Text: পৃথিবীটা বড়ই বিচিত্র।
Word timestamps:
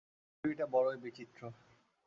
পৃথিবীটা 0.29 0.65
বড়ই 0.67 0.97
বিচিত্র। 0.97 1.41